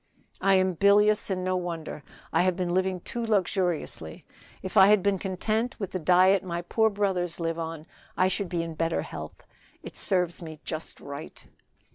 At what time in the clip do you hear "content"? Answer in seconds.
5.19-5.79